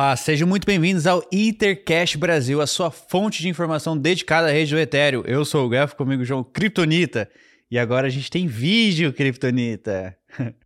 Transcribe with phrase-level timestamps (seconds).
[0.00, 4.72] Olá, sejam muito bem-vindos ao Ethercash Brasil, a sua fonte de informação dedicada à rede
[4.72, 5.22] do Ethereum.
[5.26, 7.30] Eu sou o Gaf, comigo João Kryptonita.
[7.70, 10.16] E agora a gente tem vídeo, Kryptonita.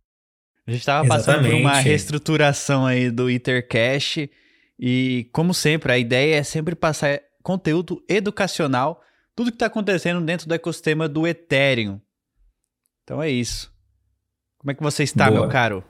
[0.65, 4.29] A gente estava passando por uma reestruturação aí do Ethercash
[4.79, 9.01] e, como sempre, a ideia é sempre passar conteúdo educacional,
[9.35, 11.99] tudo que está acontecendo dentro do ecossistema do Ethereum.
[13.03, 13.69] Então é isso.
[14.57, 15.41] Como é que você está, Boa.
[15.41, 15.83] meu caro?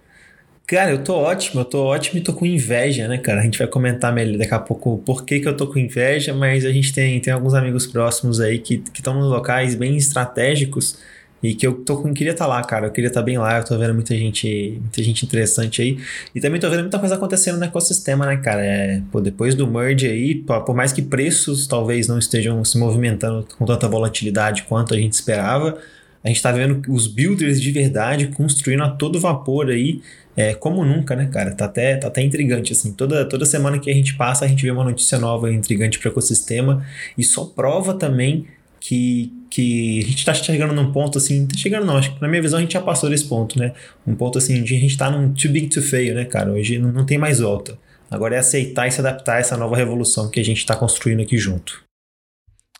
[0.67, 3.39] Cara, eu tô ótimo, eu tô ótimo e tô com inveja, né, cara?
[3.39, 6.33] A gente vai comentar melhor daqui a pouco por que, que eu tô com inveja,
[6.33, 10.97] mas a gente tem, tem alguns amigos próximos aí que estão nos locais bem estratégicos
[11.43, 12.87] e que eu tô com, queria estar tá lá, cara.
[12.87, 15.99] Eu queria estar tá bem lá, eu tô vendo muita gente, muita gente interessante aí.
[16.33, 18.65] E também tô vendo muita coisa acontecendo no ecossistema, né, cara?
[18.65, 23.47] É, pô, depois do merge aí, por mais que preços talvez não estejam se movimentando
[23.55, 25.77] com tanta volatilidade quanto a gente esperava,
[26.25, 30.01] a gente tá vendo os builders de verdade construindo a todo vapor aí
[30.35, 31.51] é, como nunca, né, cara?
[31.51, 32.91] Tá até, tá até intrigante, assim.
[32.91, 36.09] Toda, toda semana que a gente passa, a gente vê uma notícia nova intrigante para
[36.09, 36.83] o ecossistema
[37.15, 38.47] e só prova também
[38.79, 42.27] que, que a gente está chegando num ponto assim, tá chegando não, acho que na
[42.27, 43.73] minha visão a gente já passou desse ponto, né?
[44.05, 46.51] Um ponto assim de a gente tá num too big to fail, né, cara?
[46.51, 47.77] Hoje não, não tem mais volta.
[48.09, 51.21] Agora é aceitar e se adaptar a essa nova revolução que a gente está construindo
[51.21, 51.84] aqui junto.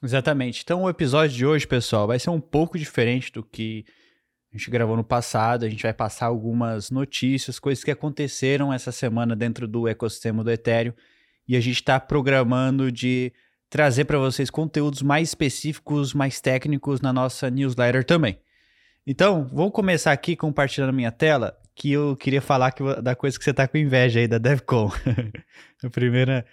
[0.06, 0.62] Exatamente.
[0.64, 3.84] Então o episódio de hoje, pessoal, vai ser um pouco diferente do que
[4.54, 8.92] a gente gravou no passado, a gente vai passar algumas notícias, coisas que aconteceram essa
[8.92, 10.94] semana dentro do ecossistema do Ethereum
[11.48, 13.34] e a gente está programando de
[13.70, 18.40] trazer para vocês conteúdos mais específicos, mais técnicos na nossa newsletter também.
[19.06, 23.44] Então, vou começar aqui compartilhando minha tela, que eu queria falar que, da coisa que
[23.44, 24.92] você está com inveja aí da DevCon.
[25.84, 26.46] a primeira,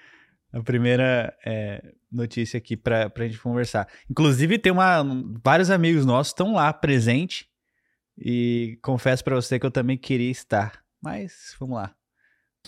[0.53, 3.89] a primeira é, notícia aqui para a gente conversar.
[4.11, 5.05] Inclusive, tem uma,
[5.43, 7.47] vários amigos nossos estão lá presentes
[8.19, 10.83] e confesso para você que eu também queria estar.
[11.03, 11.93] Mas vamos lá.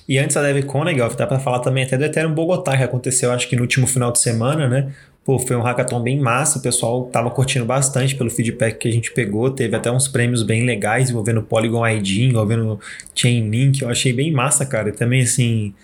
[0.09, 3.31] E antes da DevCon, né, dá para falar também até do Ethereum Bogotá, que aconteceu
[3.31, 4.93] acho que no último final de semana, né?
[5.25, 8.93] Pô, foi um hackathon bem massa, o pessoal tava curtindo bastante pelo feedback que a
[8.93, 12.79] gente pegou, teve até uns prêmios bem legais envolvendo Polygon ID, envolvendo
[13.15, 14.91] Chainlink, eu achei bem massa, cara.
[14.91, 15.75] E também, assim,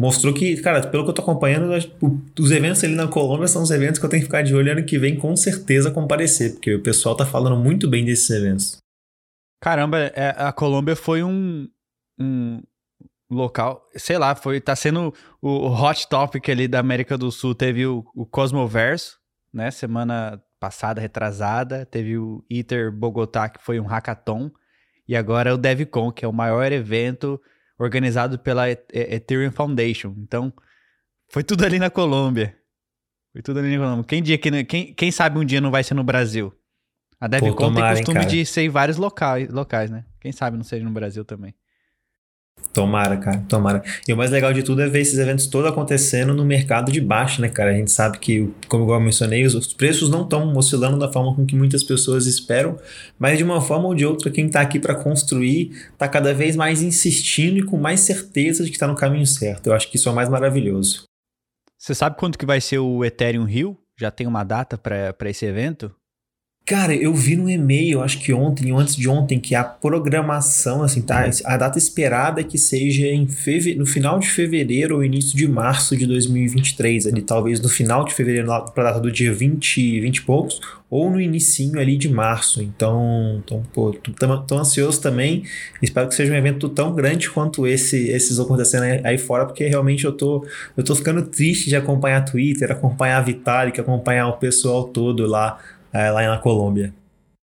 [0.00, 1.70] mostrou que, cara, pelo que eu tô acompanhando,
[2.38, 4.72] os eventos ali na Colômbia são os eventos que eu tenho que ficar de olho
[4.72, 8.78] ano que vem, com certeza comparecer, porque o pessoal tá falando muito bem desses eventos.
[9.62, 11.68] Caramba, é, a Colômbia foi um,
[12.18, 12.62] um
[13.30, 15.12] local, sei lá, foi tá sendo
[15.42, 17.54] o, hot topic ali da América do Sul.
[17.54, 19.18] Teve o, o Cosmoverso,
[19.52, 19.70] né?
[19.70, 21.84] Semana passada, retrasada.
[21.84, 24.50] Teve o Ether Bogotá, que foi um hackathon.
[25.06, 27.38] E agora o DevCon, que é o maior evento
[27.80, 30.14] organizado pela Ethereum Foundation.
[30.18, 30.52] Então,
[31.32, 32.54] foi tudo ali na Colômbia.
[33.32, 34.04] Foi tudo ali na Colômbia.
[34.04, 36.52] Quem, dia que, quem, quem sabe um dia não vai ser no Brasil?
[37.18, 40.04] A DevCon tem costume de ser em vários locais, locais, né?
[40.20, 41.54] Quem sabe não seja no Brasil também.
[42.72, 43.82] Tomara, cara, tomara.
[44.06, 47.00] E o mais legal de tudo é ver esses eventos todos acontecendo no mercado de
[47.00, 47.70] baixo, né, cara?
[47.70, 51.44] A gente sabe que, como eu mencionei, os preços não estão oscilando da forma com
[51.44, 52.78] que muitas pessoas esperam,
[53.18, 56.54] mas de uma forma ou de outra, quem está aqui para construir está cada vez
[56.54, 59.66] mais insistindo e com mais certeza de que está no caminho certo.
[59.66, 61.02] Eu acho que isso é o mais maravilhoso.
[61.76, 63.76] Você sabe quanto que vai ser o Ethereum Rio?
[63.98, 65.92] Já tem uma data para esse evento?
[66.66, 70.84] Cara, eu vi no e-mail, acho que ontem ou antes de ontem, que a programação,
[70.84, 71.28] assim, tá?
[71.44, 73.74] A data esperada é que seja em feve...
[73.74, 77.08] no final de fevereiro ou início de março de 2023.
[77.08, 81.10] Ali, talvez no final de fevereiro, para data do dia 20, 20 e poucos, ou
[81.10, 82.62] no inicinho ali de março.
[82.62, 85.42] Então, então pô, tô, tô ansioso também.
[85.82, 89.66] Espero que seja um evento tão grande quanto esse, esses acontecendo aí, aí fora, porque
[89.66, 94.34] realmente eu tô, eu tô ficando triste de acompanhar Twitter, acompanhar a Vitalik, acompanhar o
[94.34, 95.58] pessoal todo lá
[95.92, 96.94] é, lá na Colômbia.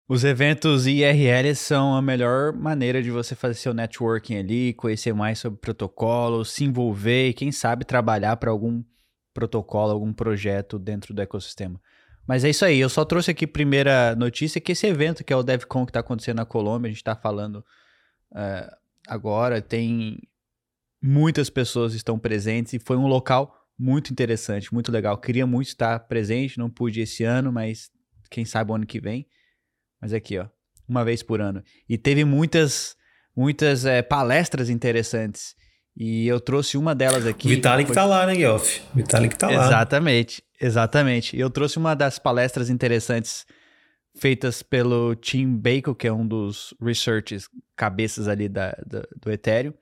[0.09, 5.39] Os eventos IRL são a melhor maneira de você fazer seu networking ali, conhecer mais
[5.39, 8.81] sobre protocolo, se envolver e, quem sabe, trabalhar para algum
[9.33, 11.79] protocolo, algum projeto dentro do ecossistema.
[12.25, 15.35] Mas é isso aí, eu só trouxe aqui primeira notícia que esse evento, que é
[15.35, 17.57] o DevCon que está acontecendo na Colômbia, a gente está falando
[18.31, 18.75] uh,
[19.07, 20.19] agora, tem
[21.01, 25.17] muitas pessoas estão presentes e foi um local muito interessante, muito legal.
[25.17, 27.91] Queria muito estar presente, não pude esse ano, mas
[28.29, 29.27] quem sabe o ano que vem.
[30.01, 30.47] Mas aqui, ó,
[30.87, 31.63] uma vez por ano.
[31.87, 32.95] E teve muitas,
[33.35, 35.55] muitas é, palestras interessantes.
[35.95, 37.47] E eu trouxe uma delas aqui.
[37.47, 37.95] Vitalik foi...
[37.95, 38.79] tá lá, né, Guelph?
[38.93, 39.65] Vitalik tá lá.
[39.65, 41.37] Exatamente, exatamente.
[41.37, 43.45] Eu trouxe uma das palestras interessantes
[44.15, 49.73] feitas pelo Tim Bacon, que é um dos researchers, cabeças ali da, da, do Ethereum.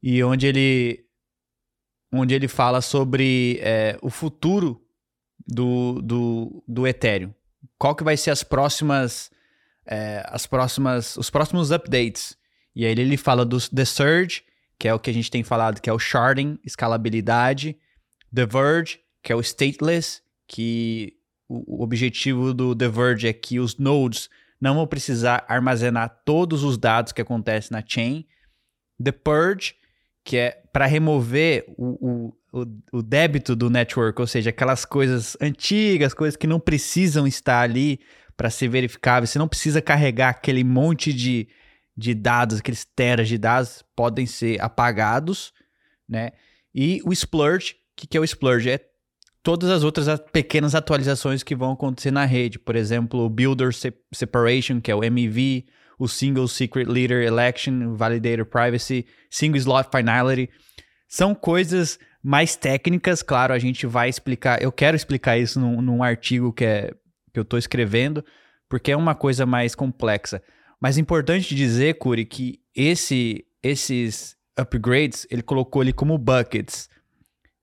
[0.00, 1.04] E onde ele,
[2.12, 4.80] onde ele fala sobre é, o futuro
[5.46, 7.34] do, do, do Ethereum
[7.78, 9.30] qual que vai ser as próximas,
[9.86, 12.36] é, as próximas, os próximos updates.
[12.74, 14.42] E aí ele fala dos The Surge,
[14.78, 17.76] que é o que a gente tem falado, que é o sharding, escalabilidade.
[18.34, 21.14] The Verge, que é o stateless, que
[21.48, 24.28] o, o objetivo do The Verge é que os nodes
[24.60, 28.26] não vão precisar armazenar todos os dados que acontecem na chain.
[29.02, 29.74] The Purge,
[30.24, 32.36] que é para remover o, o,
[32.92, 38.00] o, débito do network, ou seja, aquelas coisas antigas, coisas que não precisam estar ali
[38.36, 39.26] para ser verificável.
[39.26, 41.48] Você não precisa carregar aquele monte de,
[41.96, 45.52] de dados, aqueles teras de dados, podem ser apagados,
[46.08, 46.32] né?
[46.74, 48.70] E o Splurge, o que, que é o Splurge?
[48.70, 48.80] É
[49.42, 52.58] todas as outras pequenas atualizações que vão acontecer na rede.
[52.58, 53.70] Por exemplo, o Builder
[54.12, 55.64] Separation, que é o MV,
[55.98, 60.50] o Single Secret Leader Election, Validator Privacy, Single Slot Finality.
[61.08, 64.60] São coisas mais técnicas, claro, a gente vai explicar.
[64.60, 66.90] Eu quero explicar isso num, num artigo que, é,
[67.32, 68.24] que eu estou escrevendo,
[68.68, 70.42] porque é uma coisa mais complexa.
[70.80, 76.88] Mas é importante dizer, Curi, que esse, esses upgrades ele colocou ali como buckets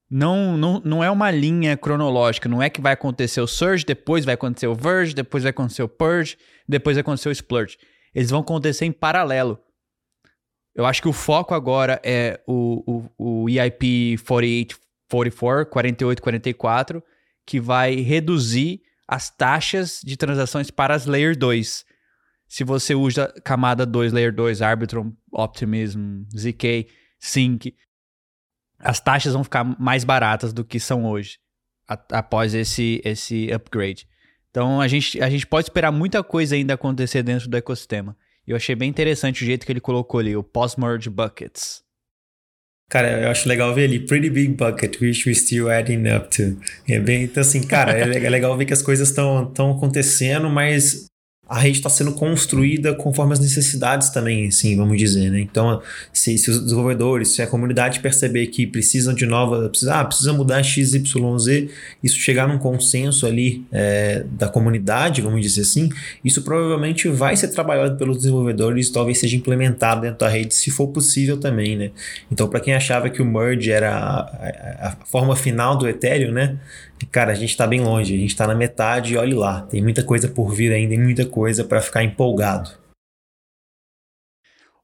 [0.09, 2.47] não, não, não é uma linha cronológica.
[2.47, 5.83] Não é que vai acontecer o Surge, depois vai acontecer o Verge, depois vai acontecer
[5.83, 6.37] o Purge,
[6.69, 7.77] depois vai acontecer o Splurge.
[8.15, 9.59] Eles vão acontecer em paralelo.
[10.75, 17.03] Eu acho que o foco agora é o, o, o EIP 4844, 4844,
[17.45, 21.85] que vai reduzir as taxas de transações para as Layer 2.
[22.47, 26.87] Se você usa camada 2, Layer 2, Arbitrum, Optimism, ZK,
[27.19, 27.75] Sync,
[28.79, 31.37] as taxas vão ficar mais baratas do que são hoje,
[31.87, 34.07] após esse, esse upgrade.
[34.49, 38.15] Então a gente, a gente pode esperar muita coisa ainda acontecer dentro do ecossistema.
[38.47, 41.81] E eu achei bem interessante o jeito que ele colocou ali, o post-merge buckets.
[42.89, 46.59] Cara, eu acho legal ver ali, pretty big bucket, which we still adding up to.
[46.87, 51.07] É bem, então assim, cara, é, é legal ver que as coisas estão acontecendo, mas
[51.47, 55.41] a rede está sendo construída conforme as necessidades também, assim, vamos dizer, né?
[55.41, 55.81] Então,
[56.11, 60.31] se, se, os desenvolvedores, se a comunidade perceber que precisam de nova, precisa, ah, precisa
[60.31, 61.03] mudar XYZ,
[62.01, 65.89] isso chegar num consenso ali é, da comunidade, vamos dizer assim,
[66.23, 70.87] isso provavelmente vai ser trabalhado pelos desenvolvedores, talvez seja implementado dentro da rede, se for
[70.87, 71.91] possível também, né?
[72.31, 76.31] Então, para quem achava que o merge era a, a, a forma final do Ethereum,
[76.31, 76.57] né?
[77.05, 79.81] Cara, a gente está bem longe, a gente está na metade e olhe lá, tem
[79.81, 82.71] muita coisa por vir ainda, tem muita coisa para ficar empolgado.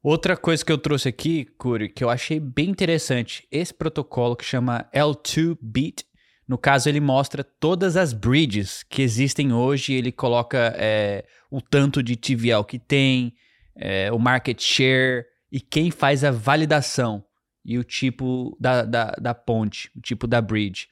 [0.02, 4.46] Outra coisa que eu trouxe aqui, Curi, que eu achei bem interessante, esse protocolo que
[4.46, 6.06] chama L2Bit,
[6.48, 12.02] no caso ele mostra todas as bridges que existem hoje, ele coloca é, o tanto
[12.02, 13.34] de TVL que tem,
[13.76, 17.24] é, o market share e quem faz a validação
[17.64, 20.88] e o tipo da, da, da ponte, o tipo da bridge.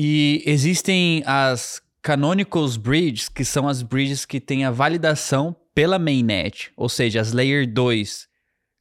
[0.00, 6.70] E existem as Canonicals Bridges, que são as bridges que têm a validação pela mainnet,
[6.76, 8.28] ou seja, as Layer 2.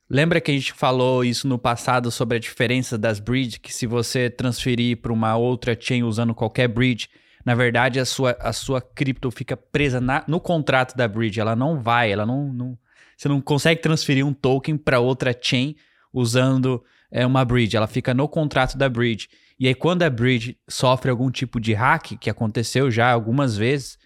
[0.08, 3.88] Lembra que a gente falou isso no passado sobre a diferença das bridges, que se
[3.88, 7.10] você transferir para uma outra chain usando qualquer bridge,
[7.44, 11.56] na verdade a sua, a sua cripto fica presa na, no contrato da bridge, ela
[11.56, 12.78] não vai, ela não, não
[13.18, 15.76] você não consegue transferir um token para outra chain
[16.14, 19.28] usando é, uma bridge, ela fica no contrato da bridge.
[19.60, 23.98] E aí, quando a bridge sofre algum tipo de hack, que aconteceu já algumas vezes,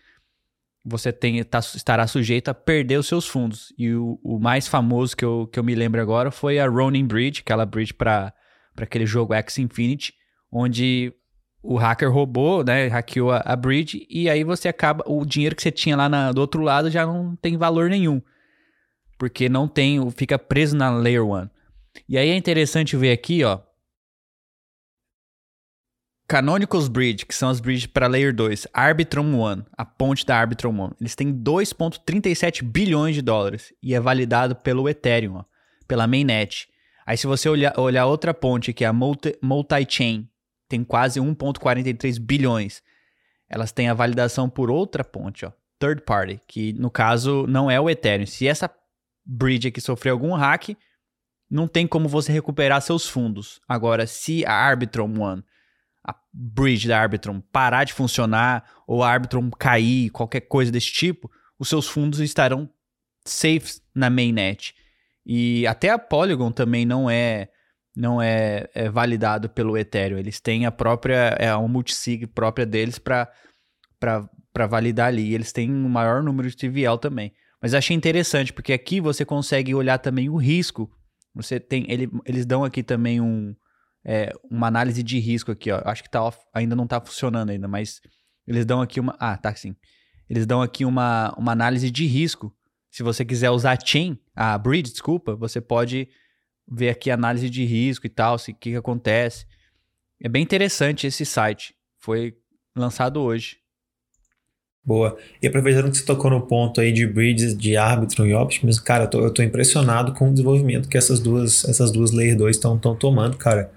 [0.84, 3.74] você tem, tá, estará sujeito a perder os seus fundos.
[3.78, 7.06] E o, o, mais famoso que eu, que eu me lembro agora foi a Ronin
[7.06, 8.34] Bridge, aquela bridge para
[8.78, 10.14] aquele jogo X Infinity,
[10.52, 11.14] onde
[11.62, 15.62] o hacker roubou, né, hackeou a, a, bridge, e aí você acaba, o dinheiro que
[15.62, 18.22] você tinha lá na, do outro lado já não tem valor nenhum.
[19.20, 21.48] Porque não tem, fica preso na Layer 1.
[22.10, 23.60] E aí é interessante ver aqui, ó,
[26.32, 30.80] Canonicals Bridge, que são as bridges para Layer 2, Arbitrum One, a ponte da Arbitrum
[30.80, 35.44] One, eles têm 2,37 bilhões de dólares e é validado pelo Ethereum, ó,
[35.86, 36.70] pela mainnet.
[37.06, 40.30] Aí se você olhar, olhar outra ponte, que é a Multi-Chain,
[40.70, 42.82] tem quase 1,43 bilhões.
[43.50, 47.78] Elas têm a validação por outra ponte, ó, third party, que no caso não é
[47.78, 48.26] o Ethereum.
[48.26, 48.74] Se essa
[49.26, 50.78] bridge aqui sofrer algum hack,
[51.50, 53.60] não tem como você recuperar seus fundos.
[53.68, 55.44] Agora, se a Arbitrum One
[56.04, 61.30] a bridge da Arbitrum parar de funcionar ou a Arbitrum cair, qualquer coisa desse tipo,
[61.60, 62.70] os seus fundos estarão
[63.26, 64.74] safe na mainnet.
[65.26, 67.50] E até a Polygon também não é
[67.96, 70.18] não é, é validado pelo Ethereum.
[70.18, 73.32] Eles têm a própria é uma multisig própria deles para
[74.00, 75.34] para validar ali.
[75.34, 77.34] Eles têm um maior número de TVL também.
[77.62, 80.90] Mas achei interessante porque aqui você consegue olhar também o risco.
[81.36, 83.56] Você tem ele, eles dão aqui também um
[84.04, 85.82] é, uma análise de risco aqui, ó.
[85.86, 88.02] Acho que tá off, ainda não tá funcionando ainda, mas
[88.48, 89.16] eles dão aqui uma.
[89.20, 89.76] Ah, tá sim.
[90.30, 92.56] Eles dão aqui uma, uma análise de risco.
[92.90, 96.10] Se você quiser usar a chain, a bridge, desculpa, você pode
[96.70, 99.46] ver aqui análise de risco e tal, o que, que acontece.
[100.22, 101.76] É bem interessante esse site.
[102.00, 102.36] Foi
[102.76, 103.58] lançado hoje.
[104.84, 105.18] Boa.
[105.42, 109.04] E aproveitando que você tocou no ponto aí de bridges, de Arbitrum e Optimus, cara,
[109.04, 112.56] eu tô, eu tô impressionado com o desenvolvimento que essas duas, essas duas Layer 2
[112.56, 113.72] estão tomando, cara.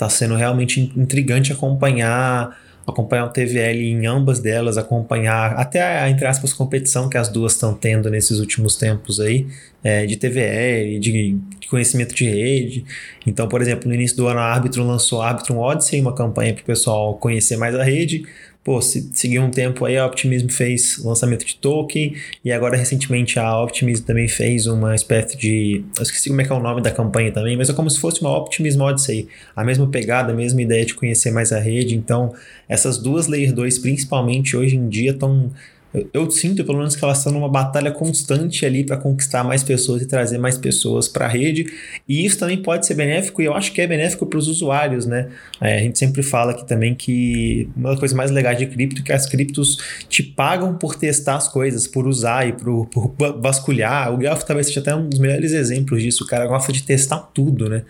[0.00, 6.26] Tá sendo realmente intrigante acompanhar acompanhar o TVL em ambas delas, acompanhar até a, entre
[6.26, 9.46] aspas, competição que as duas estão tendo nesses últimos tempos aí,
[9.84, 12.84] é, de TVL, de, de, conhecimento de rede.
[13.26, 16.54] Então, por exemplo, no início do ano a Arbitrum lançou a Arbitrum Odyssey, uma campanha
[16.54, 18.24] para o pessoal conhecer mais a rede
[18.62, 22.14] pô, se, seguiu um tempo aí, a Optimism fez lançamento de token,
[22.44, 25.84] e agora recentemente a Optimism também fez uma espécie de.
[25.96, 27.98] Eu esqueci como é que é o nome da campanha também, mas é como se
[27.98, 29.28] fosse uma Optimism Odyssey.
[29.56, 31.94] A mesma pegada, a mesma ideia de conhecer mais a rede.
[31.94, 32.34] Então,
[32.68, 35.50] essas duas Layer 2, principalmente hoje em dia, estão
[35.92, 39.62] eu, eu, sinto, pelo menos, que elas estão numa batalha constante ali para conquistar mais
[39.62, 41.66] pessoas e trazer mais pessoas para a rede.
[42.08, 45.04] E isso também pode ser benéfico, e eu acho que é benéfico para os usuários,
[45.04, 45.28] né?
[45.60, 49.00] É, a gente sempre fala aqui também que uma das coisas mais legais de cripto
[49.00, 49.78] é que as criptos
[50.08, 54.12] te pagam por testar as coisas, por usar e por, por vasculhar.
[54.14, 56.24] O Guelph talvez seja até um dos melhores exemplos disso.
[56.24, 57.82] O cara gosta de testar tudo, né?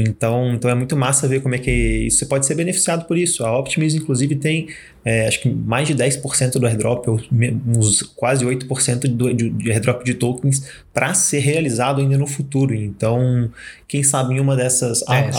[0.00, 3.16] Então, então é muito massa ver como é que isso, você pode ser beneficiado por
[3.16, 3.44] isso.
[3.44, 4.68] A Optimism, inclusive, tem
[5.04, 7.20] é, acho que mais de 10% do airdrop, ou
[7.66, 12.74] uns quase 8% do, de, de airdrop de tokens para ser realizado ainda no futuro.
[12.74, 13.50] Então,
[13.86, 15.30] quem sabe em uma dessas é,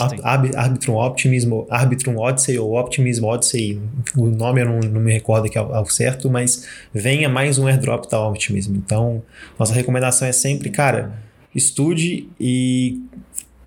[0.56, 3.80] Arbitrum Optimism, Arbitrum Odyssey ou Optimism Odyssey,
[4.16, 7.68] o nome eu não, não me recordo que é o certo, mas venha mais um
[7.68, 8.74] airdrop da Optimism.
[8.74, 9.22] Então,
[9.56, 11.12] nossa recomendação é sempre, cara,
[11.54, 13.00] estude e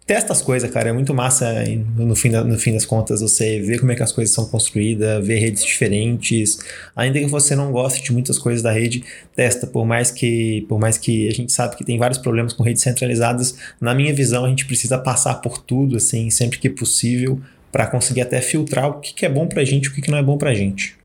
[0.06, 0.90] testa as coisas, cara.
[0.90, 1.64] É muito massa
[1.96, 4.46] no fim, da, no fim das contas você ver como é que as coisas são
[4.46, 6.60] construídas, ver redes diferentes.
[6.96, 9.04] Ainda que você não goste de muitas coisas da rede,
[9.36, 9.68] testa.
[9.68, 12.82] Por mais que, por mais que a gente sabe que tem vários problemas com redes
[12.82, 17.42] centralizadas, na minha visão a gente precisa passar por tudo, assim, sempre que possível,
[17.72, 20.12] para conseguir até filtrar o que, que é bom pra gente e o que, que
[20.12, 20.98] não é bom pra gente.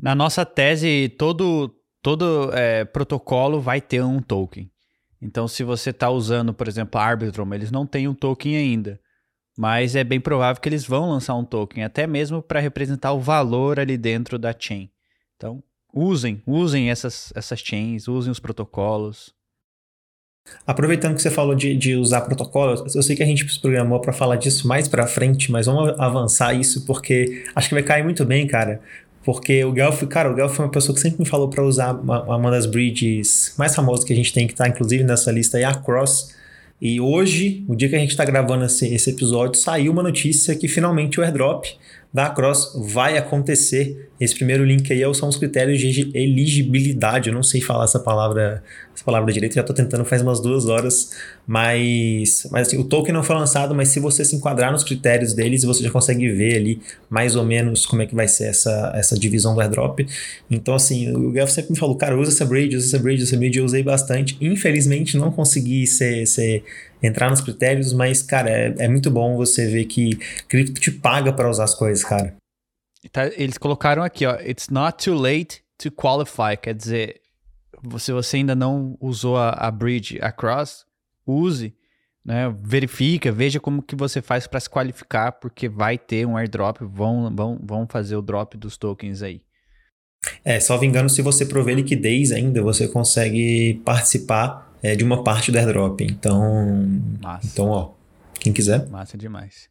[0.00, 4.70] Na nossa tese, todo, todo é, protocolo vai ter um token.
[5.20, 8.98] Então, se você está usando, por exemplo, a Arbitrum, eles não têm um token ainda.
[9.56, 13.20] Mas é bem provável que eles vão lançar um token, até mesmo para representar o
[13.20, 14.90] valor ali dentro da chain.
[15.36, 15.62] Então,
[15.92, 19.34] usem, usem essas, essas chains, usem os protocolos.
[20.66, 24.12] Aproveitando que você falou de, de usar protocolos, eu sei que a gente programou para
[24.12, 28.24] falar disso mais para frente, mas vamos avançar isso porque acho que vai cair muito
[28.24, 28.80] bem, cara.
[29.24, 31.92] Porque o Guelph, cara, o Guelph foi uma pessoa que sempre me falou para usar
[31.92, 35.58] uma, uma, das bridges mais famosas que a gente tem, que tá inclusive nessa lista
[35.58, 36.34] aí, a Cross.
[36.80, 40.54] E hoje, o dia que a gente está gravando esse, esse episódio, saiu uma notícia
[40.54, 41.66] que finalmente o airdrop
[42.12, 44.08] da Cross vai acontecer.
[44.20, 47.28] Esse primeiro link aí são os critérios de elegibilidade.
[47.28, 48.62] Eu não sei falar essa palavra,
[48.94, 51.12] essa palavra direito, já estou tentando faz umas duas horas,
[51.46, 55.32] mas, mas assim, o token não foi lançado, mas se você se enquadrar nos critérios
[55.32, 58.92] deles, você já consegue ver ali mais ou menos como é que vai ser essa,
[58.94, 60.00] essa divisão do airdrop.
[60.50, 63.36] Então, assim, o Guelph sempre me falou, cara, usa essa bridge, usa essa bridge, essa
[63.36, 64.36] bridge, eu usei bastante.
[64.40, 66.64] Infelizmente, não consegui ser, ser
[67.02, 70.16] entrar nos critérios, mas, cara, é, é muito bom você ver que
[70.48, 72.34] cripto te paga para usar as coisas, cara.
[73.12, 77.20] Tá, eles colocaram aqui, ó, it's not too late to qualify, quer dizer,
[77.98, 80.84] se você ainda não usou a, a bridge across,
[81.26, 81.74] use,
[82.24, 86.78] né, verifica, veja como que você faz para se qualificar, porque vai ter um airdrop,
[86.82, 89.40] vão, vão, vão fazer o drop dos tokens aí.
[90.44, 95.50] É, só vingando se você prover liquidez ainda, você consegue participar é, de uma parte
[95.50, 96.00] do airdrop.
[96.00, 96.88] Então,
[97.22, 97.48] Massa.
[97.52, 97.92] então, ó,
[98.38, 98.88] quem quiser.
[98.88, 99.68] Massa demais.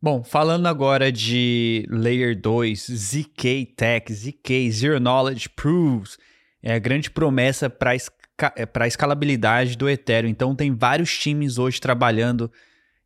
[0.00, 6.18] Bom, falando agora de Layer 2, ZK Tech, ZK Zero Knowledge Proofs,
[6.62, 10.28] é a grande promessa para é, a escalabilidade do Ethereum.
[10.28, 12.50] Então, tem vários times hoje trabalhando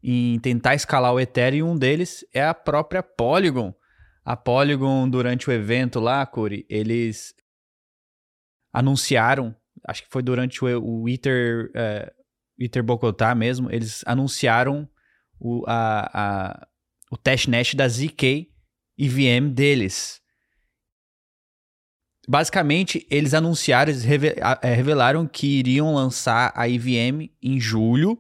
[0.03, 3.75] em tentar escalar o Ethereum e um deles é a própria Polygon.
[4.25, 7.35] A Polygon, durante o evento lá, Curi, eles
[8.73, 9.55] anunciaram
[9.87, 12.11] acho que foi durante o, o ITER, uh,
[12.59, 14.89] ITER Bogotá mesmo, eles anunciaram
[15.39, 16.67] o, a, a,
[17.11, 18.49] o testnet da ZK
[18.99, 20.21] EVM deles.
[22.29, 28.19] Basicamente, eles anunciaram, eles é, revelaram que iriam lançar a EVM em julho.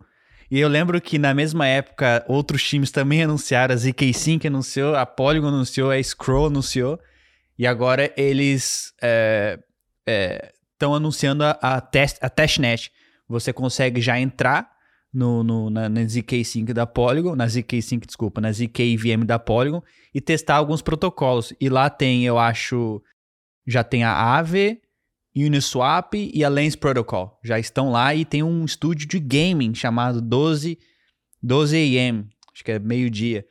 [0.48, 4.94] E eu lembro que na mesma época outros times também anunciaram, a ZK Sync anunciou,
[4.94, 7.00] a Polygon anunciou, a Scroll anunciou.
[7.58, 9.58] E agora eles é,
[10.06, 12.92] é, estão anunciando a, a, test, a testnet.
[13.28, 14.70] Você consegue já entrar
[15.12, 19.82] no, no, na, na ZK-Sync da Polygon, na ZK-Sync, desculpa, na ZK-VM da Polygon
[20.14, 21.52] e testar alguns protocolos.
[21.60, 23.02] E lá tem, eu acho,
[23.66, 24.80] já tem a Aave,
[25.34, 27.40] Uniswap e a Lens Protocol.
[27.42, 30.78] Já estão lá e tem um estúdio de gaming chamado 12
[31.42, 33.46] 12 a.m., acho que é meio-dia,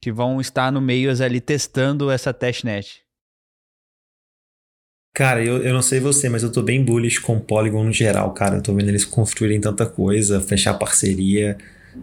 [0.00, 3.03] que vão estar no meio ali testando essa testnet.
[5.14, 7.92] Cara, eu, eu não sei você, mas eu tô bem bullish com o Polygon no
[7.92, 8.56] geral, cara.
[8.56, 11.56] Eu tô vendo eles construírem tanta coisa, fechar parceria.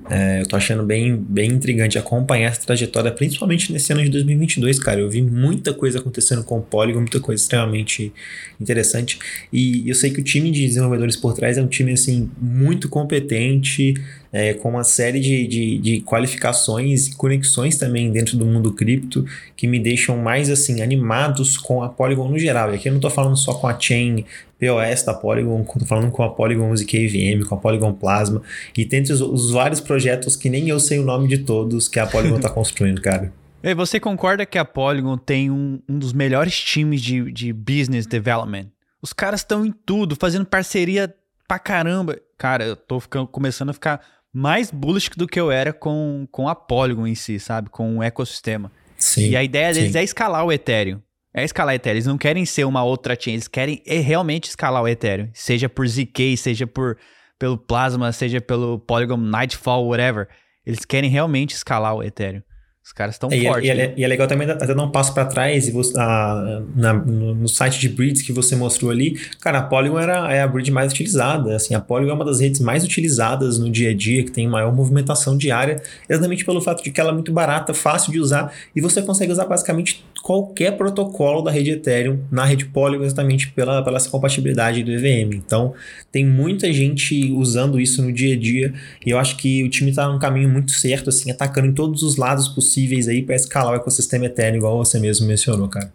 [0.10, 4.80] É, eu tô achando bem, bem intrigante acompanhar essa trajetória, principalmente nesse ano de 2022,
[4.80, 5.02] cara.
[5.02, 8.14] Eu vi muita coisa acontecendo com o Polygon, muita coisa extremamente
[8.60, 9.20] interessante.
[9.52, 12.88] E eu sei que o time de desenvolvedores por trás é um time, assim, muito
[12.88, 13.94] competente,
[14.32, 19.26] é, com uma série de, de, de, qualificações e conexões também dentro do mundo cripto
[19.56, 22.72] que me deixam mais, assim, animados com a Polygon no geral.
[22.72, 24.24] E aqui eu não tô falando só com a chain
[24.60, 28.42] POS da Polygon, estou falando com a Polygon Music AVM, com a Polygon Plasma,
[28.78, 32.00] e tem os, os, vários projetos que nem eu sei o nome de todos que
[32.00, 33.34] a Polygon está construindo, cara.
[33.64, 38.06] E você concorda que a Polygon tem um, um dos melhores times de, de business
[38.06, 38.68] development?
[39.02, 41.14] Os caras estão em tudo, fazendo parceria
[41.48, 42.18] pra caramba.
[42.38, 44.02] Cara, eu tô ficando, começando a ficar
[44.34, 47.70] mais bullish do que eu era com, com a Polygon em si, sabe?
[47.70, 48.72] Com o ecossistema.
[48.98, 49.98] Sim, e a ideia deles sim.
[49.98, 51.02] é escalar o Ethereum.
[51.34, 51.96] É escalar Ethereum.
[51.96, 55.30] Eles não querem ser uma outra chain, eles querem é realmente escalar o Ethereum.
[55.34, 56.98] Seja por ZK, seja por
[57.40, 60.28] pelo Plasma, seja pelo Polygon Nightfall, whatever.
[60.64, 62.44] Eles querem realmente escalar o Ethereum.
[62.84, 63.68] Os caras estão é, fortes.
[63.68, 63.94] E é, né?
[63.96, 67.36] e é, legal também até dar um passo para trás e você, a, na, no,
[67.36, 70.72] no, site de breeds que você mostrou ali, cara, a Polygon era, é a breed
[70.72, 71.56] mais utilizada.
[71.56, 74.48] Assim, a Polygon é uma das redes mais utilizadas no dia a dia, que tem
[74.48, 78.52] maior movimentação diária, exatamente pelo fato de que ela é muito barata, fácil de usar
[78.76, 83.84] e você consegue usar basicamente qualquer protocolo da rede Ethereum na rede Polygon exatamente pela,
[83.84, 85.34] pela essa compatibilidade do EVM.
[85.36, 85.74] Então,
[86.12, 88.74] tem muita gente usando isso no dia a dia
[89.06, 92.02] e eu acho que o time está num caminho muito certo, assim, atacando em todos
[92.02, 95.94] os lados possíveis aí para escalar o ecossistema Ethereum, igual você mesmo mencionou, cara.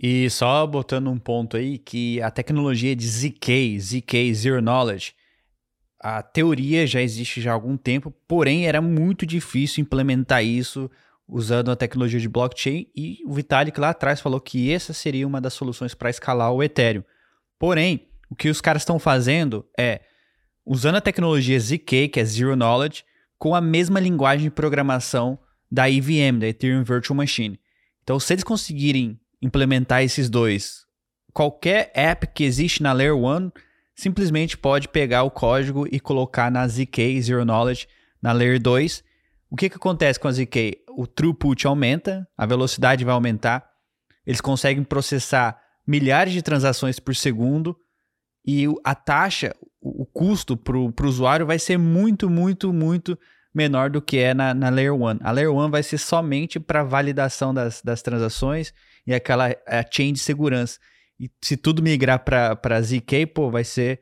[0.00, 5.12] E só botando um ponto aí que a tecnologia de ZK, ZK Zero Knowledge,
[6.00, 10.88] a teoria já existe já há algum tempo, porém era muito difícil implementar isso
[11.26, 15.40] usando a tecnologia de blockchain e o Vitalik lá atrás falou que essa seria uma
[15.40, 17.02] das soluções para escalar o Ethereum.
[17.58, 20.00] Porém, o que os caras estão fazendo é
[20.64, 23.04] usando a tecnologia ZK, que é Zero Knowledge,
[23.36, 25.38] com a mesma linguagem de programação
[25.70, 27.60] da EVM, da Ethereum Virtual Machine.
[28.02, 30.86] Então, se eles conseguirem implementar esses dois,
[31.32, 33.50] qualquer app que existe na Layer 1
[33.94, 37.86] simplesmente pode pegar o código e colocar na ZK Zero Knowledge
[38.22, 39.04] na Layer 2.
[39.50, 40.84] O que, que acontece com a ZK?
[40.98, 43.70] o throughput aumenta, a velocidade vai aumentar,
[44.26, 47.78] eles conseguem processar milhares de transações por segundo
[48.44, 53.16] e a taxa, o custo para o usuário vai ser muito, muito, muito
[53.58, 55.18] menor do que é na, na Layer 1.
[55.20, 58.72] A Layer 1 vai ser somente para validação das, das transações
[59.06, 60.78] e aquela a chain de segurança.
[61.18, 64.00] E se tudo migrar para ZK, pô, vai ser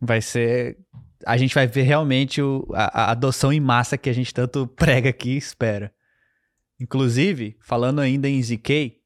[0.00, 0.76] vai ser
[1.24, 4.66] a gente vai ver realmente o, a, a, adoção em massa que a gente tanto
[4.76, 5.92] prega aqui e espera.
[6.78, 9.00] Inclusive, falando ainda em ZK,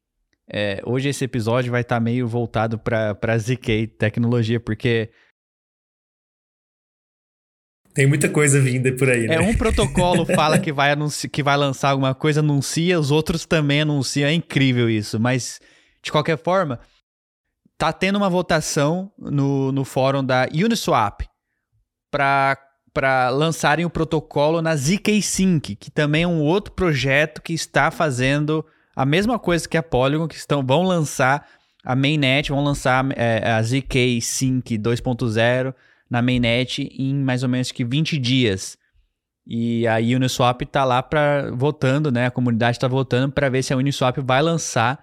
[0.51, 5.11] é, hoje esse episódio vai estar tá meio voltado para ZK tecnologia, porque.
[7.97, 9.37] Tem muita coisa vinda por aí, né?
[9.37, 10.95] É, um protocolo fala que vai,
[11.33, 14.29] que vai lançar alguma coisa, anuncia, os outros também anunciam.
[14.29, 15.19] É incrível isso.
[15.19, 15.59] Mas,
[16.03, 16.79] de qualquer forma,
[17.79, 21.23] tá tendo uma votação no, no fórum da Uniswap
[22.11, 22.59] para
[22.93, 27.91] para lançarem o protocolo na ZK Sync, que também é um outro projeto que está
[27.91, 31.47] fazendo a mesma coisa que a Polygon, que estão, vão lançar
[31.85, 35.75] a mainnet, vão lançar é, a ZK Sync 2.0
[36.11, 38.77] na mainnet em mais ou menos que 20 dias.
[39.47, 42.27] E a Uniswap está lá para votando, né?
[42.27, 44.99] A comunidade está votando para ver se a Uniswap vai lançar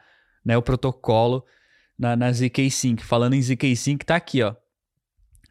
[0.46, 1.46] né, o protocolo
[1.98, 3.04] na, na ZK Sync.
[3.04, 4.54] Falando em ZK Sync, está aqui, ó.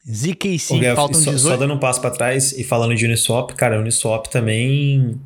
[0.09, 1.53] ZK5, Guelph, faltam só, 18.
[1.53, 5.21] Só dando um passo para trás e falando de Uniswap, cara, Uniswap também.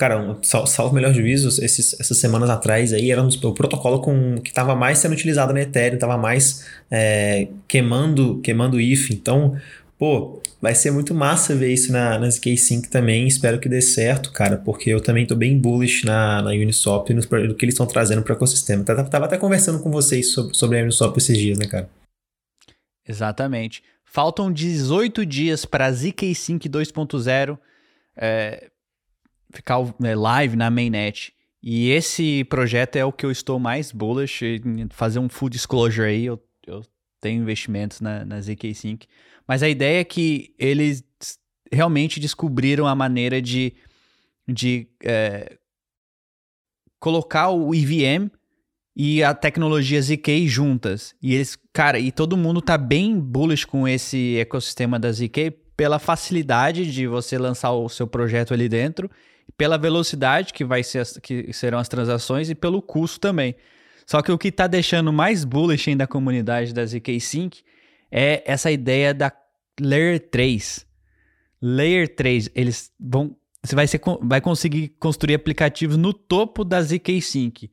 [0.00, 4.74] Cara, salvo melhor juízo, esses, essas semanas atrás aí era o protocolo com, que estava
[4.74, 9.12] mais sendo utilizado na Ethereum, estava mais é, queimando, queimando IF.
[9.12, 9.58] Então,
[9.98, 13.28] pô, vai ser muito massa ver isso na, na ZK5 também.
[13.28, 17.20] Espero que dê certo, cara, porque eu também tô bem bullish na, na Uniswap no
[17.20, 18.82] do que eles estão trazendo para o ecossistema.
[18.82, 21.90] Tava, tava até conversando com vocês sobre, sobre a Uniswap esses dias, né, cara?
[23.06, 23.82] Exatamente.
[24.02, 27.58] Faltam 18 dias para a ZK-Sync 2.0
[28.16, 28.70] é,
[29.52, 31.32] ficar é, live na mainnet.
[31.62, 34.60] E esse projeto é o que eu estou mais bullish.
[34.90, 36.82] Fazer um full disclosure aí, eu, eu
[37.20, 39.06] tenho investimentos na, na ZK-Sync.
[39.46, 41.04] Mas a ideia é que eles
[41.70, 43.74] realmente descobriram a maneira de,
[44.48, 45.58] de é,
[46.98, 48.30] colocar o EVM
[48.96, 51.14] e a tecnologia ZK juntas.
[51.22, 55.98] E eles, cara, e todo mundo tá bem bullish com esse ecossistema da ZK pela
[55.98, 59.10] facilidade de você lançar o seu projeto ali dentro,
[59.60, 63.54] pela velocidade que vai ser que serão as transações e pelo custo também.
[64.06, 67.60] Só que o que está deixando mais bullish ainda a comunidade da ZK Sync
[68.10, 69.30] é essa ideia da
[69.78, 70.86] Layer 3.
[71.60, 77.20] Layer 3, eles vão você vai, ser, vai conseguir construir aplicativos no topo da ZK
[77.20, 77.70] Sync.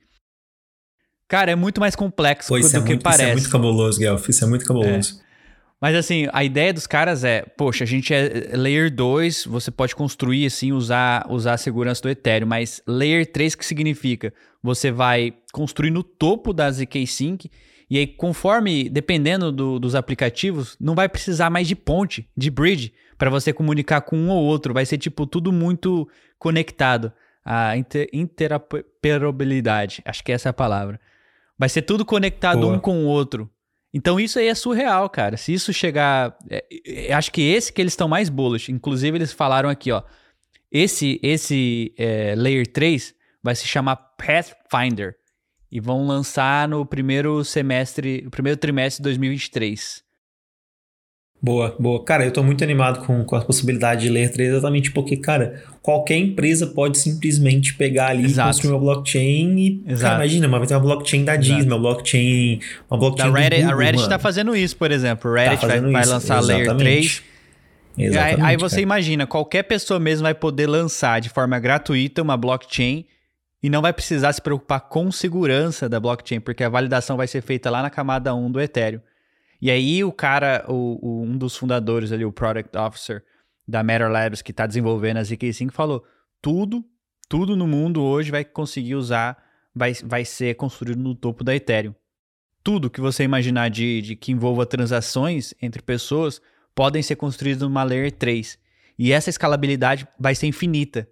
[1.25, 3.23] Cara, é muito mais complexo Pô, do é que muito, parece.
[3.23, 4.27] Isso é muito cabuloso, Guelph.
[4.27, 5.21] Isso é muito cabuloso.
[5.23, 5.26] É.
[5.79, 9.95] Mas assim, a ideia dos caras é, poxa, a gente é layer 2, você pode
[9.95, 14.33] construir assim, usar, usar a segurança do Ethereum, mas layer 3 que significa?
[14.63, 17.51] Você vai construir no topo da ZK Sync
[17.89, 22.91] e aí conforme, dependendo do, dos aplicativos, não vai precisar mais de ponte, de bridge,
[23.17, 26.07] para você comunicar com um ou outro, vai ser tipo tudo muito
[26.39, 27.11] conectado.
[27.45, 30.99] A inter, interoperabilidade, acho que essa é a palavra.
[31.57, 32.73] Vai ser tudo conectado Boa.
[32.73, 33.49] um com o outro.
[33.93, 35.37] Então isso aí é surreal, cara.
[35.37, 36.37] Se isso chegar.
[36.49, 38.71] É, é, acho que esse que eles estão mais bullish.
[38.71, 40.03] Inclusive, eles falaram aqui, ó.
[40.71, 45.15] Esse, esse é, Layer 3 vai se chamar Pathfinder.
[45.71, 50.06] E vão lançar no primeiro semestre, primeiro trimestre de 2023.
[51.39, 52.03] Boa, boa.
[52.03, 55.63] Cara, eu tô muito animado com, com a possibilidade de ler 3 exatamente porque, cara,
[55.83, 58.49] qualquer empresa pode simplesmente pegar ali Exato.
[58.49, 60.01] e construir uma blockchain e, Exato.
[60.01, 63.75] cara, imagina, vai ter uma blockchain da Disney, uma blockchain, uma blockchain da Reddit, Google,
[63.75, 64.09] A Reddit mano.
[64.09, 65.29] tá fazendo isso, por exemplo.
[65.29, 66.65] O Reddit tá vai, vai, lançar exatamente.
[66.65, 67.23] Layer 3.
[67.99, 68.81] Exatamente, aí, aí você cara.
[68.81, 73.05] imagina, qualquer pessoa mesmo vai poder lançar de forma gratuita uma blockchain
[73.61, 77.41] e não vai precisar se preocupar com segurança da blockchain, porque a validação vai ser
[77.41, 79.01] feita lá na camada 1 do Ethereum.
[79.61, 83.23] E aí o cara, o, o, um dos fundadores ali, o Product Officer
[83.67, 86.05] da Matter Labs, que está desenvolvendo a ZK5, falou,
[86.41, 86.85] tudo,
[87.27, 89.37] tudo no mundo hoje vai conseguir usar,
[89.75, 91.93] vai, vai ser construído no topo da Ethereum.
[92.63, 96.41] Tudo que você imaginar de, de que envolva transações entre pessoas
[96.75, 98.59] podem ser construídos numa Layer 3.
[98.99, 101.09] E essa escalabilidade vai ser infinita.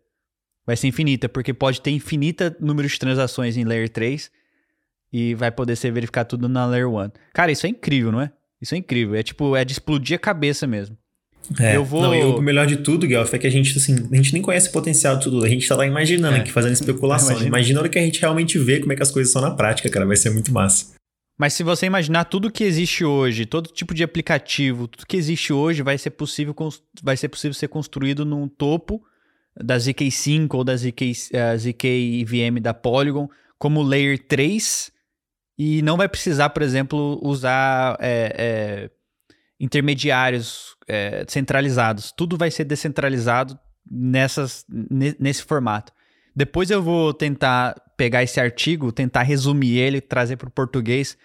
[0.65, 4.31] Vai ser infinita, porque pode ter infinita número de transações em Layer 3
[5.17, 7.09] e vai poder ser verificar tudo na Layer 1.
[7.33, 8.29] Cara, isso é incrível, não é?
[8.61, 9.15] Isso é incrível.
[9.15, 10.97] É tipo, é de explodir a cabeça mesmo.
[11.57, 12.01] É, eu vou...
[12.01, 14.41] não, e o melhor de tudo, Guelph, é que a gente, assim, a gente nem
[14.41, 15.45] conhece o potencial de tudo.
[15.45, 16.39] A gente tá lá imaginando é.
[16.41, 17.29] aqui, fazendo especulação.
[17.29, 17.47] Imagina.
[17.47, 19.51] Imagina a hora que a gente realmente vê como é que as coisas são na
[19.51, 20.05] prática, cara.
[20.05, 20.93] Vai ser muito massa.
[21.37, 25.53] Mas se você imaginar tudo que existe hoje, todo tipo de aplicativo, tudo que existe
[25.53, 26.53] hoje vai ser possível,
[27.01, 29.01] vai ser possível ser construído num topo
[29.55, 34.93] da ZK5 ou da ZK, uh, eh, ZK VM da Polygon como Layer 3
[35.57, 38.89] e não vai precisar, por exemplo, usar é, é,
[39.59, 42.11] intermediários é, centralizados.
[42.11, 43.57] Tudo vai ser descentralizado
[43.89, 44.65] nessas,
[45.19, 45.93] nesse formato.
[46.35, 51.17] Depois eu vou tentar pegar esse artigo, tentar resumir ele, trazer para o português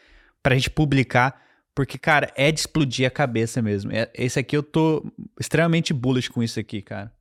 [0.42, 1.42] para a gente publicar,
[1.74, 3.92] porque, cara, é de explodir a cabeça mesmo.
[3.92, 5.04] É, esse aqui eu tô
[5.38, 7.12] extremamente bullish com isso aqui, cara.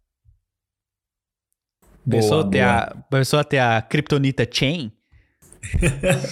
[2.06, 2.52] Boa, pensou, boa.
[2.52, 4.92] Ter a, pensou ter a Kryptonita Chain?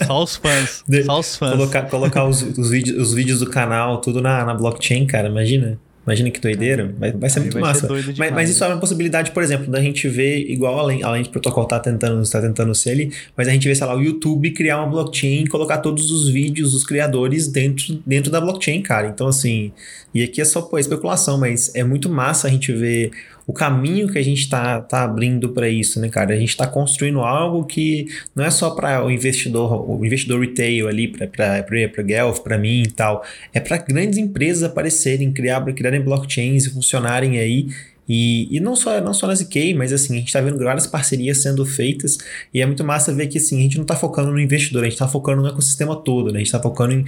[0.06, 0.84] Só os fãs.
[0.88, 1.52] De, só os fãs.
[1.52, 5.80] Colocar, colocar os, os, vídeos, os vídeos do canal, tudo na, na blockchain, cara, imagina.
[6.08, 6.96] Imagina que doideira.
[6.98, 7.86] Vai, vai ser Aí muito vai massa.
[7.86, 11.22] Ser mas, mas, isso é uma possibilidade, por exemplo, da gente ver, igual além, além
[11.22, 14.02] de protocolo tá tentando, tá tentando ser ali, mas a gente vê, sei lá, o
[14.02, 18.82] YouTube criar uma blockchain e colocar todos os vídeos dos criadores dentro, dentro da blockchain,
[18.82, 19.10] cara.
[19.10, 19.74] Então, assim,
[20.14, 23.12] e aqui é só pô, especulação, mas é muito massa a gente ver
[23.48, 26.34] o caminho que a gente está tá abrindo para isso, né, cara?
[26.34, 30.90] A gente está construindo algo que não é só para o investidor, o investidor retail
[30.90, 33.24] ali, para Guelph, para mim e tal.
[33.54, 37.70] É para grandes empresas aparecerem, criar, criarem blockchains e funcionarem aí
[38.08, 40.88] e, e não, só, não só na ZK, mas assim, a gente está vendo várias
[40.88, 42.18] parcerias sendo feitas
[42.54, 44.86] e é muito massa ver que assim, a gente não está focando no investidor, a
[44.86, 46.36] gente está focando no ecossistema todo, né?
[46.36, 47.06] a gente está focando em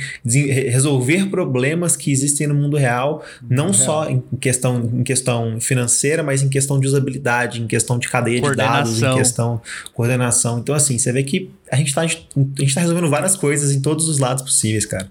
[0.69, 3.73] resolver problemas que existem no mundo real, não real.
[3.73, 8.41] só em questão, em questão financeira, mas em questão de usabilidade, em questão de cadeia
[8.41, 10.59] de dados, em questão de coordenação.
[10.59, 14.19] Então, assim, você vê que a gente está tá resolvendo várias coisas em todos os
[14.19, 15.09] lados possíveis, cara.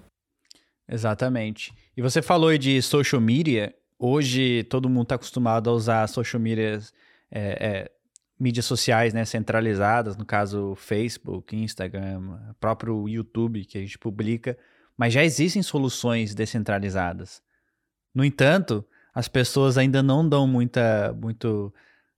[0.90, 1.72] Exatamente.
[1.96, 6.78] E você falou de social media, hoje todo mundo está acostumado a usar social media,
[7.30, 7.90] é, é,
[8.38, 14.56] mídias sociais né, centralizadas, no caso Facebook, Instagram, próprio YouTube que a gente publica,
[14.96, 17.42] mas já existem soluções descentralizadas.
[18.14, 18.84] No entanto,
[19.14, 21.72] as pessoas ainda não dão muita, muito,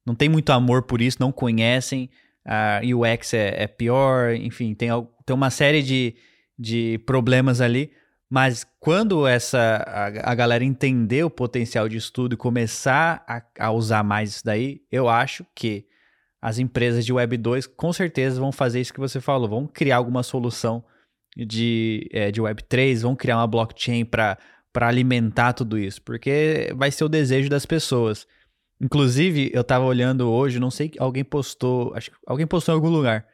[0.05, 2.11] não tem muito amor por isso, não conhecem,
[2.45, 4.89] a UX é, é pior, enfim, tem,
[5.25, 6.15] tem uma série de,
[6.59, 7.93] de problemas ali,
[8.31, 13.73] mas quando essa a, a, galera entender o potencial de estudo e começar a, a,
[13.73, 15.85] usar mais isso daí, eu acho que
[16.41, 19.97] as empresas de Web 2 com certeza vão fazer isso que você falou, vão criar
[19.97, 20.85] alguma solução
[21.37, 24.39] de, é, de Web 3, vão criar uma blockchain para
[24.75, 28.29] alimentar tudo isso, porque vai ser o desejo das pessoas.
[28.81, 32.91] Inclusive, eu tava olhando hoje, não sei, alguém postou, acho que alguém postou em algum
[32.91, 33.27] lugar,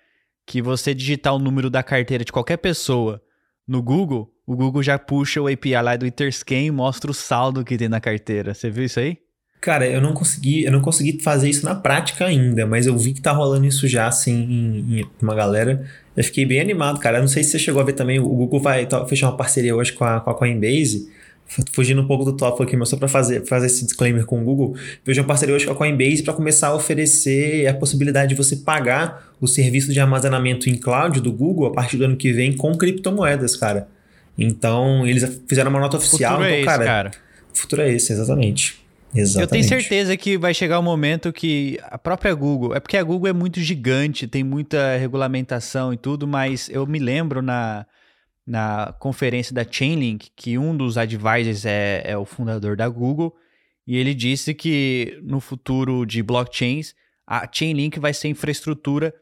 [0.47, 3.23] que você digitar o número da carteira de qualquer pessoa
[3.67, 7.65] no Google, o Google já puxa o API lá do Interscan e mostra o saldo
[7.65, 8.55] que tem na carteira.
[8.55, 9.19] Você viu isso aí?
[9.61, 13.13] Cara, eu não consegui, eu não consegui fazer isso na prática ainda, mas eu vi
[13.13, 15.85] que tá rolando isso já, assim, em, em uma galera.
[16.17, 17.19] Eu fiquei bem animado, cara.
[17.19, 19.75] Eu não sei se você chegou a ver também, o Google vai fechar uma parceria
[19.75, 21.11] hoje com a, com a Coinbase
[21.73, 24.45] fugindo um pouco do tópico aqui, mas só para fazer, fazer esse disclaimer com o
[24.45, 28.35] Google, vejo uma parceria hoje com a Coinbase para começar a oferecer a possibilidade de
[28.35, 32.33] você pagar o serviço de armazenamento em cloud do Google a partir do ano que
[32.33, 33.89] vem com criptomoedas, cara.
[34.37, 36.39] Então, eles fizeram uma nota oficial.
[36.39, 37.11] Futuro então, é esse, cara, cara.
[37.55, 38.87] Futuro é esse, exatamente.
[39.15, 39.43] Exatamente.
[39.43, 43.03] Eu tenho certeza que vai chegar um momento que a própria Google, é porque a
[43.03, 47.87] Google é muito gigante, tem muita regulamentação e tudo, mas eu me lembro na
[48.47, 53.35] na conferência da Chainlink que um dos advisors é, é o fundador da Google
[53.87, 56.95] e ele disse que no futuro de blockchains
[57.27, 59.13] a Chainlink vai ser infraestrutura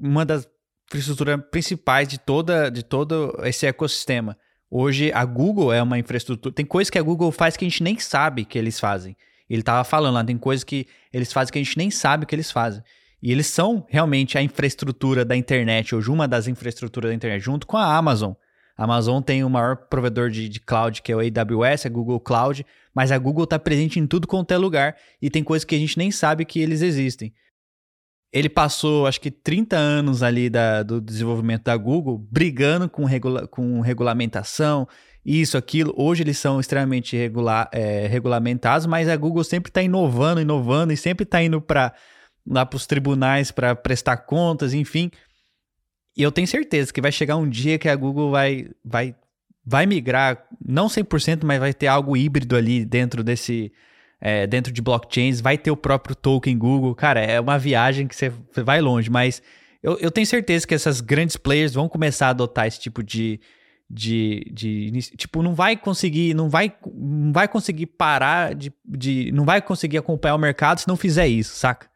[0.00, 0.48] uma das
[0.88, 4.36] infraestruturas principais de toda de todo esse ecossistema.
[4.70, 7.82] Hoje a Google é uma infraestrutura, tem coisas que a Google faz que a gente
[7.82, 9.16] nem sabe que eles fazem.
[9.48, 12.34] Ele estava falando lá, tem coisas que eles fazem que a gente nem sabe que
[12.34, 12.82] eles fazem.
[13.22, 17.66] E eles são realmente a infraestrutura da internet, hoje uma das infraestruturas da internet, junto
[17.66, 18.32] com a Amazon.
[18.76, 22.20] A Amazon tem o maior provedor de, de cloud, que é o AWS, a Google
[22.20, 25.74] Cloud, mas a Google está presente em tudo quanto é lugar e tem coisas que
[25.74, 27.34] a gente nem sabe que eles existem.
[28.32, 33.48] Ele passou, acho que 30 anos ali da, do desenvolvimento da Google, brigando com, regula
[33.48, 34.86] com regulamentação,
[35.24, 35.92] isso, aquilo.
[35.96, 40.96] Hoje eles são extremamente regula é, regulamentados, mas a Google sempre está inovando, inovando e
[40.96, 41.92] sempre está indo para
[42.48, 45.10] lá para os tribunais para prestar contas, enfim.
[46.16, 49.14] E eu tenho certeza que vai chegar um dia que a Google vai, vai,
[49.64, 53.72] vai migrar, não 100%, mas vai ter algo híbrido ali dentro desse.
[54.20, 56.92] É, dentro de blockchains, vai ter o próprio token Google.
[56.92, 58.32] Cara, é uma viagem que você
[58.64, 59.40] vai longe, mas
[59.80, 63.38] eu, eu tenho certeza que essas grandes players vão começar a adotar esse tipo de,
[63.88, 69.44] de, de, tipo não vai conseguir não vai não vai conseguir parar de, de não
[69.44, 71.88] vai conseguir acompanhar o mercado se não fizer isso saca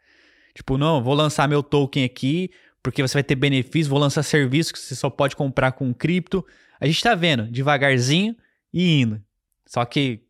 [0.54, 2.50] tipo não vou lançar meu token aqui
[2.82, 6.44] porque você vai ter benefícios, vou lançar serviços que você só pode comprar com cripto.
[6.80, 8.36] A gente está vendo, devagarzinho
[8.74, 9.22] e indo.
[9.64, 10.20] Só que,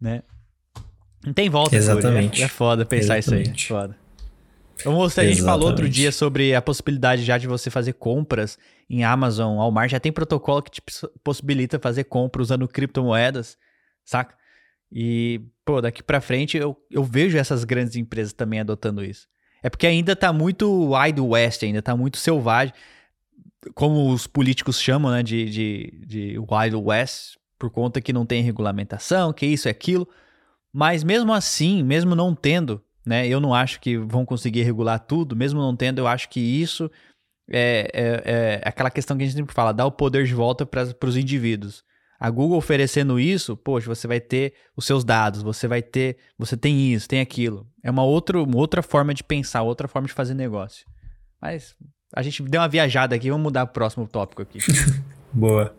[0.00, 0.22] né?
[1.26, 1.74] Não tem volta.
[1.74, 2.40] Exatamente.
[2.40, 3.58] É, é foda pensar Exatamente.
[3.58, 3.80] isso aí.
[3.80, 4.04] É foda.
[4.86, 9.04] Mostrar, a gente falou outro dia sobre a possibilidade já de você fazer compras em
[9.04, 9.90] Amazon, Walmart.
[9.90, 10.82] Já tem protocolo que te
[11.22, 13.56] possibilita fazer compra usando criptomoedas,
[14.04, 14.36] saca?
[14.96, 19.26] E, pô, daqui para frente eu, eu vejo essas grandes empresas também adotando isso.
[19.60, 22.72] É porque ainda tá muito Wild West, ainda tá muito selvagem.
[23.74, 28.42] Como os políticos chamam, né, de, de, de Wild West, por conta que não tem
[28.42, 30.06] regulamentação, que isso é aquilo.
[30.72, 35.34] Mas mesmo assim, mesmo não tendo, né, eu não acho que vão conseguir regular tudo,
[35.34, 36.88] mesmo não tendo, eu acho que isso
[37.50, 40.64] é, é, é aquela questão que a gente sempre fala, dar o poder de volta
[40.64, 41.82] para os indivíduos.
[42.24, 46.56] A Google oferecendo isso, poxa, você vai ter os seus dados, você vai ter, você
[46.56, 47.68] tem isso, tem aquilo.
[47.82, 50.86] É uma outra, uma outra forma de pensar, outra forma de fazer negócio.
[51.38, 51.76] Mas
[52.16, 54.58] a gente deu uma viajada aqui, vamos mudar o próximo tópico aqui.
[55.30, 55.76] Boa.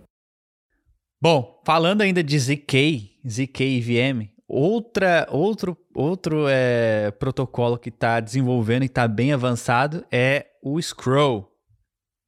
[1.19, 8.83] Bom, falando ainda de ZK, ZK VM, outra, outro, outro é, protocolo que está desenvolvendo
[8.83, 11.51] e está bem avançado é o Scroll.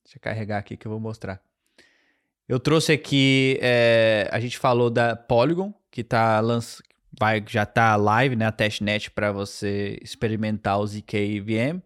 [0.04, 1.40] Deixa eu carregar aqui que eu vou mostrar.
[2.48, 6.42] Eu trouxe aqui, é, a gente falou da Polygon, que tá
[7.20, 11.82] vai, já está live, né, a testnet para você experimentar o ZK VM.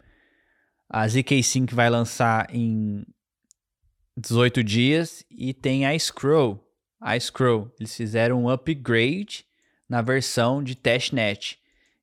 [0.88, 3.04] A ZK Sync vai lançar em
[4.16, 6.62] 18 dias e tem a Scroll.
[7.00, 9.44] A Scroll, eles fizeram um upgrade
[9.88, 11.58] na versão de testnet.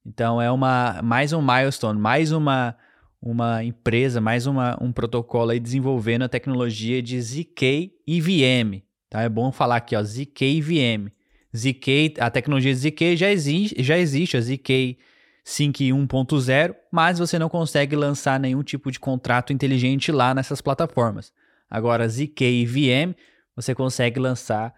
[0.06, 2.76] Então é uma mais um milestone, mais uma
[3.22, 8.82] uma empresa, mais uma, um protocolo aí desenvolvendo a tecnologia de ZK e VM.
[9.10, 9.22] Tá?
[9.22, 11.12] É bom falar aqui, ó, ZK e VM.
[11.56, 14.98] ZK, a tecnologia de ZK já existe, já existe a ZK
[15.46, 21.34] 5.1.0, mas você não consegue lançar nenhum tipo de contrato inteligente lá nessas plataformas.
[21.70, 23.16] Agora, ZK e VM,
[23.56, 24.74] você consegue lançar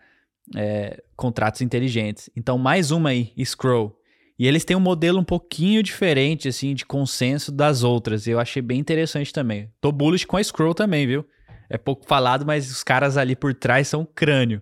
[0.55, 2.29] é, contratos inteligentes.
[2.35, 4.00] Então, mais uma aí, Scroll.
[4.41, 8.25] E eles têm um modelo um pouquinho diferente, assim, de consenso das outras.
[8.25, 9.69] E eu achei bem interessante também.
[9.79, 11.23] Tô bullish com a Scroll também, viu?
[11.69, 14.59] É pouco falado, mas os caras ali por trás são crânio.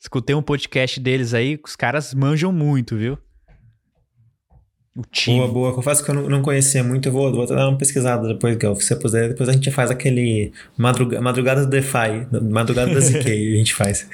[0.00, 3.18] Escutei um podcast deles aí, os caras manjam muito, viu?
[4.96, 5.36] O time.
[5.36, 5.74] Boa, boa.
[5.74, 8.74] Confesso que eu não, conhecia muito, eu vou, vou dar uma pesquisada depois, que se
[8.74, 9.28] você puder.
[9.28, 14.08] Depois a gente faz aquele madruga, madrugada do DeFi, madrugada da ZK, a gente faz.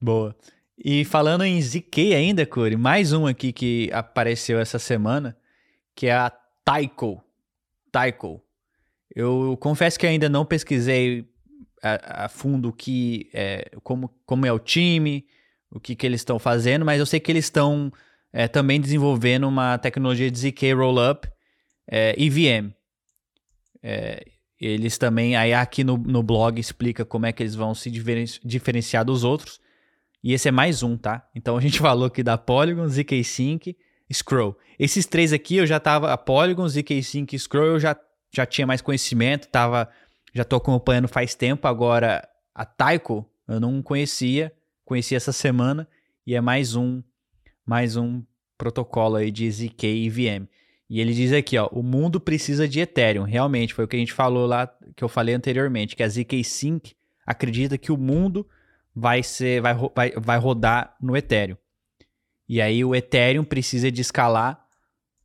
[0.00, 0.36] Boa.
[0.82, 5.36] E falando em ZK ainda, Corey, mais um aqui que apareceu essa semana,
[5.94, 6.32] que é a
[6.64, 7.22] Taiko.
[7.92, 8.42] Taiko.
[9.14, 11.28] Eu confesso que ainda não pesquisei
[11.82, 15.26] a, a fundo que é, como, como é o time,
[15.70, 17.92] o que, que eles estão fazendo, mas eu sei que eles estão
[18.32, 21.26] é, também desenvolvendo uma tecnologia de ZK Rollup
[21.86, 22.72] é, EVM.
[23.82, 24.24] É,
[24.58, 27.90] eles também, aí aqui no, no blog explica como é que eles vão se
[28.42, 29.60] diferenciar dos outros.
[30.22, 31.28] E esse é mais um, tá?
[31.34, 33.76] Então a gente falou aqui da Polygon, ZK-Sync,
[34.12, 34.56] Scroll.
[34.78, 37.96] Esses três aqui eu já tava, a Polygon, ZK-Sync e Scroll eu já,
[38.32, 39.88] já tinha mais conhecimento, tava,
[40.34, 41.66] já tô acompanhando faz tempo.
[41.66, 44.52] Agora a Taiko eu não conhecia,
[44.84, 45.88] conheci essa semana
[46.26, 47.02] e é mais um,
[47.64, 48.22] mais um
[48.58, 50.46] protocolo aí de ZK e VM.
[50.88, 53.22] E ele diz aqui, ó, o mundo precisa de Ethereum.
[53.22, 56.42] Realmente, foi o que a gente falou lá, que eu falei anteriormente, que a ZK
[56.42, 58.44] Sync acredita que o mundo
[58.94, 61.56] vai ser vai, vai, vai rodar no Ethereum.
[62.48, 64.66] E aí o Ethereum precisa de escalar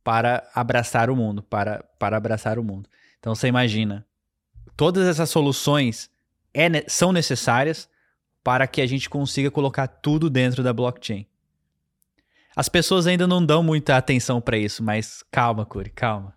[0.04, 2.88] para abraçar o mundo, para, para abraçar o mundo.
[3.18, 4.06] Então você imagina,
[4.76, 6.08] todas essas soluções
[6.54, 7.88] é, são necessárias
[8.44, 11.26] para que a gente consiga colocar tudo dentro da blockchain.
[12.54, 16.35] As pessoas ainda não dão muita atenção para isso, mas calma, Curi, calma.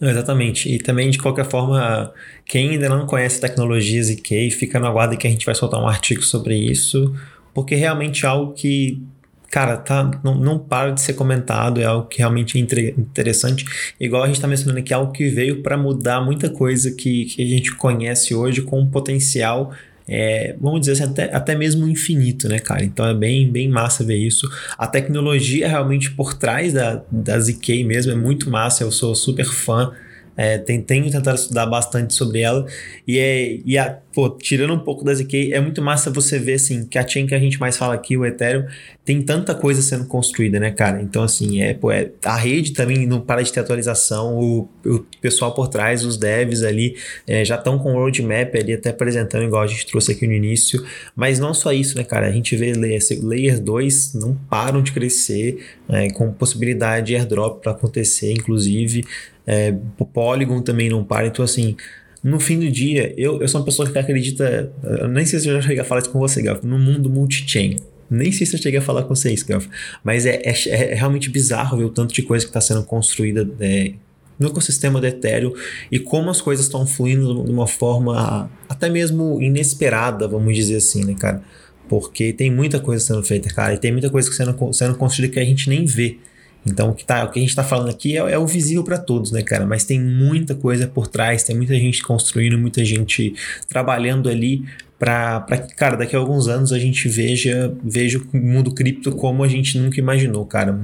[0.00, 0.72] Não, exatamente.
[0.72, 2.12] E também, de qualquer forma,
[2.46, 5.88] quem ainda não conhece tecnologias ZK, fica na guarda que a gente vai soltar um
[5.88, 7.14] artigo sobre isso,
[7.54, 9.02] porque realmente é algo que,
[9.50, 13.64] cara, tá, não, não para de ser comentado, é algo que realmente é interessante.
[13.98, 17.26] Igual a gente está mencionando aqui, é algo que veio para mudar muita coisa que,
[17.26, 19.72] que a gente conhece hoje com um potencial
[20.12, 22.82] é, vamos dizer assim, até, até mesmo infinito, né, cara?
[22.84, 24.50] Então é bem, bem massa ver isso.
[24.76, 29.46] A tecnologia realmente por trás da, da ZK mesmo é muito massa, eu sou super
[29.46, 29.92] fã.
[30.36, 32.66] É, tem, tenho tentado estudar bastante sobre ela.
[33.06, 36.54] E, é, e a, pô, tirando um pouco da ZK, é muito massa você ver
[36.54, 38.64] assim, que a chain que a gente mais fala aqui, o Ethereum,
[39.10, 41.02] tem tanta coisa sendo construída, né, cara?
[41.02, 45.04] Então, assim, é, pô, é a rede também não para de ter atualização, o, o
[45.20, 46.94] pessoal por trás, os devs ali,
[47.26, 50.32] é, já estão com o roadmap ali, até apresentando, igual a gente trouxe aqui no
[50.32, 50.86] início.
[51.16, 52.28] Mas não só isso, né, cara?
[52.28, 57.60] A gente vê layer, layer 2 não param de crescer, é, com possibilidade de airdrop
[57.60, 59.04] para acontecer, inclusive.
[59.44, 61.26] É, o Polygon também não para.
[61.26, 61.76] Então, assim,
[62.22, 64.70] no fim do dia, eu, eu sou uma pessoa que acredita.
[64.84, 67.10] Eu nem sei se eu já cheguei a falar isso com você, Gaf, no mundo
[67.10, 67.74] multi-chain.
[68.10, 69.68] Nem sei se eu cheguei a falar com vocês, Gaf.
[70.02, 73.48] Mas é, é, é, realmente bizarro ver o tanto de coisa que está sendo construída
[73.60, 73.92] é,
[74.38, 75.52] no ecossistema do Ethereum
[75.92, 81.04] e como as coisas estão fluindo de uma forma até mesmo inesperada, vamos dizer assim,
[81.04, 81.42] né, cara?
[81.88, 85.40] Porque tem muita coisa sendo feita, cara, e tem muita coisa sendo, sendo construída que
[85.40, 86.18] a gente nem vê.
[86.64, 88.84] Então, o que, tá, o que a gente está falando aqui é, é o visível
[88.84, 89.66] para todos, né, cara?
[89.66, 93.34] Mas tem muita coisa por trás, tem muita gente construindo, muita gente
[93.68, 94.64] trabalhando ali
[95.00, 99.42] para que, cara, daqui a alguns anos a gente veja, veja o mundo cripto como
[99.42, 100.78] a gente nunca imaginou, cara.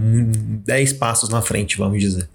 [0.65, 2.27] Dez passos na frente, vamos dizer.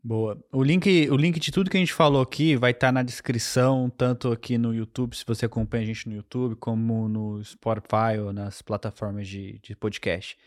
[0.00, 0.38] Boa.
[0.52, 3.02] O link, o link de tudo que a gente falou aqui vai estar tá na
[3.02, 8.16] descrição, tanto aqui no YouTube, se você acompanha a gente no YouTube, como no Spotify
[8.24, 10.38] ou nas plataformas de, de podcast.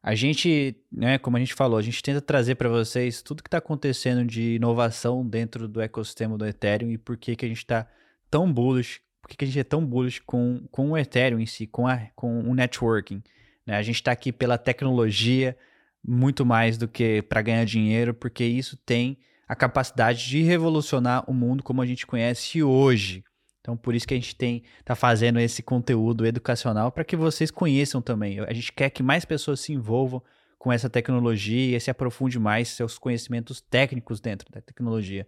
[0.00, 3.48] A gente, né, como a gente falou, a gente tenta trazer para vocês tudo que
[3.48, 7.58] está acontecendo de inovação dentro do ecossistema do Ethereum e por que, que a gente
[7.58, 7.88] está
[8.30, 11.66] tão bullish, por que, a gente é tão bullish com, com o Ethereum em si,
[11.66, 13.22] com, a, com o networking.
[13.64, 13.76] Né?
[13.76, 15.56] A gente está aqui pela tecnologia
[16.04, 21.32] muito mais do que para ganhar dinheiro, porque isso tem a capacidade de revolucionar o
[21.32, 23.22] mundo como a gente conhece hoje.
[23.60, 27.50] Então, por isso que a gente tem tá fazendo esse conteúdo educacional para que vocês
[27.50, 28.40] conheçam também.
[28.40, 30.20] A gente quer que mais pessoas se envolvam
[30.58, 35.26] com essa tecnologia e se aprofunde mais seus conhecimentos técnicos dentro da tecnologia.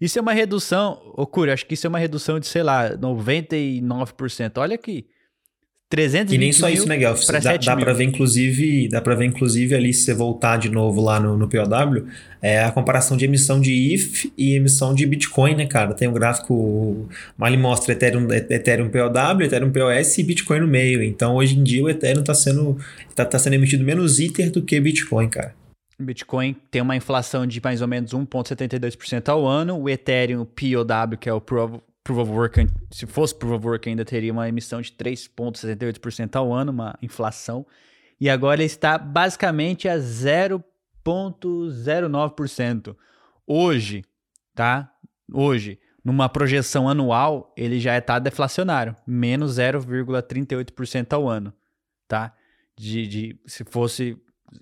[0.00, 0.94] Isso é uma redução,
[1.30, 4.56] Curi, acho que isso é uma redução de, sei lá, 99%.
[4.56, 5.06] Olha aqui.
[5.94, 7.24] 320 e nem só isso, né, Guelph?
[7.40, 11.00] Dá, dá para ver, inclusive, dá para ver, inclusive, ali, se você voltar de novo
[11.00, 12.06] lá no, no POW,
[12.42, 15.94] é a comparação de emissão de ETH e emissão de Bitcoin, né, cara?
[15.94, 17.08] Tem um gráfico,
[17.40, 21.02] ali mostra Ethereum, Ethereum POW, Ethereum POS e Bitcoin no meio.
[21.02, 22.76] Então, hoje em dia, o Ethereum está sendo,
[23.14, 25.54] tá, tá sendo emitido menos Ether do que Bitcoin, cara.
[25.96, 29.78] Bitcoin tem uma inflação de mais ou menos 1,72% ao ano.
[29.78, 33.88] O Ethereum POW, que é o Proof Proof of Work, se fosse Proof of Work,
[33.88, 37.66] ainda teria uma emissão de 3,78% ao ano, uma inflação.
[38.20, 42.94] E agora está basicamente a 0,09%.
[43.46, 44.04] Hoje,
[44.54, 44.92] tá?
[45.32, 51.54] Hoje, numa projeção anual, ele já está deflacionário, menos 0,38% ao ano,
[52.06, 52.34] tá?
[52.76, 54.20] De, de, se fosse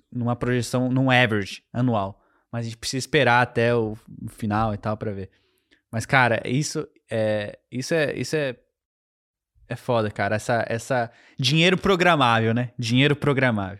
[0.09, 2.23] numa projeção, num average anual.
[2.49, 3.97] Mas a gente precisa esperar até o
[4.29, 5.29] final e tal para ver.
[5.91, 8.55] Mas, cara, isso é, isso é, isso é,
[9.69, 10.35] é foda, cara.
[10.35, 12.71] Essa, essa dinheiro programável, né?
[12.77, 13.77] Dinheiro programável.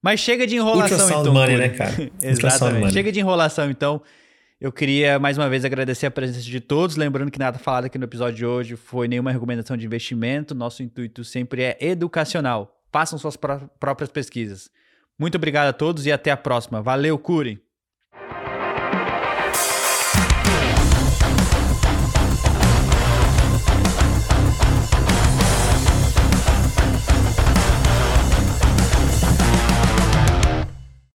[0.00, 1.32] Mas chega de enrolação, então.
[1.32, 1.92] Money, né, cara?
[2.22, 2.92] Exatamente.
[2.92, 4.00] Chega de enrolação, então.
[4.60, 6.94] Eu queria mais uma vez agradecer a presença de todos.
[6.94, 10.54] Lembrando que nada falado aqui no episódio de hoje foi nenhuma recomendação de investimento.
[10.54, 12.80] Nosso intuito sempre é educacional.
[12.92, 14.70] Façam suas pró próprias pesquisas.
[15.18, 16.80] Muito obrigado a todos e até a próxima.
[16.80, 17.65] Valeu, Curi!